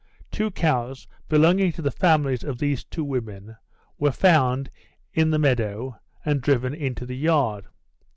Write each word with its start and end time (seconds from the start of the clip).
Two 0.31 0.49
cows 0.49 1.07
belonging 1.29 1.71
to 1.73 1.81
the 1.83 1.91
families 1.91 2.43
of 2.43 2.57
these 2.57 2.83
two 2.83 3.03
women 3.03 3.57
were 3.99 4.11
found 4.11 4.71
in 5.13 5.29
the 5.29 5.37
meadow, 5.37 5.99
and 6.25 6.41
driven 6.41 6.73
into 6.73 7.05
the 7.05 7.15
yard. 7.15 7.65